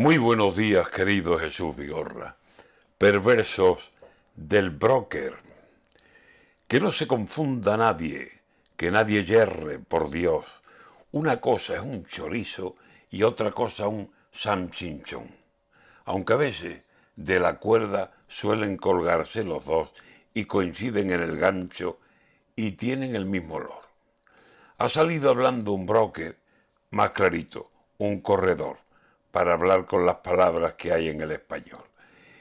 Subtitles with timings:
[0.00, 2.36] Muy buenos días, querido Jesús Vigorra.
[2.98, 3.90] Perversos
[4.36, 5.34] del broker.
[6.68, 8.42] Que no se confunda nadie,
[8.76, 10.44] que nadie yerre, por Dios.
[11.10, 12.76] Una cosa es un chorizo
[13.10, 15.34] y otra cosa un samchinchón.
[16.04, 16.82] Aunque a veces
[17.16, 19.92] de la cuerda suelen colgarse los dos
[20.32, 21.98] y coinciden en el gancho
[22.54, 23.88] y tienen el mismo olor.
[24.76, 26.38] Ha salido hablando un broker,
[26.90, 28.78] más clarito, un corredor
[29.30, 31.84] para hablar con las palabras que hay en el español.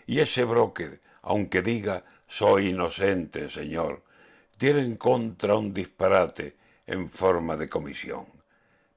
[0.05, 4.03] Y ese broker, aunque diga soy inocente, señor,
[4.57, 6.55] tiene en contra un disparate
[6.85, 8.25] en forma de comisión.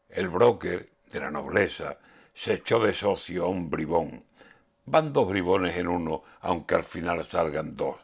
[0.09, 1.99] El broker de la nobleza
[2.35, 4.25] se echó de socio a un bribón.
[4.87, 7.97] Van dos bribones en uno, aunque al final salgan dos,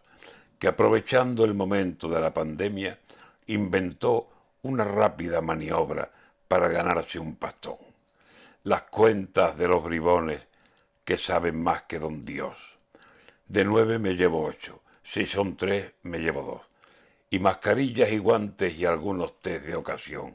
[0.59, 2.98] que aprovechando el momento de la pandemia,
[3.46, 4.28] inventó
[4.62, 6.10] una rápida maniobra
[6.46, 7.95] para ganarse un pastón
[8.66, 10.40] las cuentas de los bribones
[11.04, 12.56] que saben más que don Dios.
[13.46, 16.62] De nueve me llevo ocho, si son tres me llevo dos,
[17.30, 20.34] y mascarillas y guantes y algunos test de ocasión,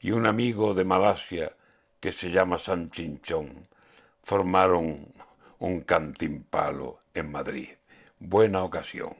[0.00, 1.56] y un amigo de Malasia
[1.98, 3.66] que se llama San Chinchón,
[4.22, 5.14] formaron
[5.58, 7.70] un cantimpalo en Madrid.
[8.18, 9.16] Buena ocasión,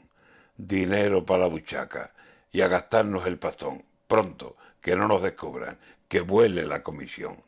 [0.59, 2.13] dinero para la buchaca
[2.53, 3.83] y a gastarnos el pastón.
[4.07, 7.47] Pronto, que no nos descubran, que vuele la comisión.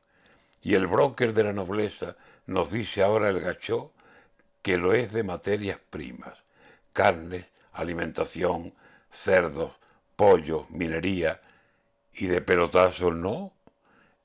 [0.63, 3.93] Y el broker de la nobleza nos dice ahora el gachó
[4.63, 6.43] que lo es de materias primas,
[6.93, 8.75] carnes, alimentación,
[9.11, 9.73] cerdos,
[10.17, 11.41] pollos, minería,
[12.13, 13.53] y de pelotazos no.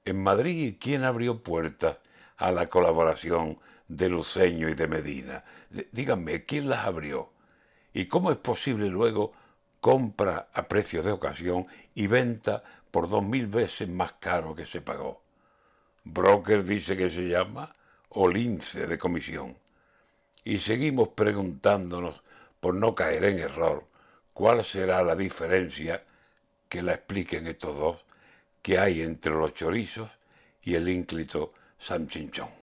[0.06, 2.00] En Madrid, ¿quién abrió puertas
[2.38, 5.44] a la colaboración de Luceño y de Medina?
[5.92, 7.32] díganme, ¿quién las abrió?
[7.94, 9.34] ¿Y cómo es posible luego
[9.80, 14.82] compra a precio de ocasión y venta por dos mil veces más caro que se
[14.82, 15.22] pagó?
[16.04, 17.76] Broker dice que se llama
[18.10, 19.58] o lince de comisión.
[20.44, 22.22] Y seguimos preguntándonos,
[22.60, 23.86] por no caer en error,
[24.34, 26.04] cuál será la diferencia,
[26.70, 28.06] que la expliquen estos dos,
[28.62, 30.10] que hay entre los chorizos
[30.62, 32.50] y el ínclito San Chinchón.